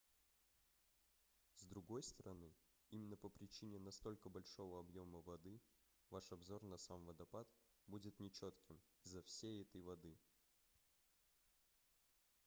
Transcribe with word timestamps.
с 1.57 1.65
другой 1.65 2.01
стороны 2.01 2.55
именно 2.89 3.15
по 3.15 3.29
причине 3.29 3.77
настолько 3.77 4.29
большого 4.29 4.79
объёма 4.79 5.19
воды 5.21 5.61
ваш 6.09 6.31
обзор 6.31 6.63
на 6.63 6.77
сам 6.79 7.05
водопад 7.05 7.47
будет 7.85 8.19
нечётким 8.19 8.81
из-за 9.03 9.21
всей 9.21 9.61
этой 9.61 9.81
воды 9.83 10.17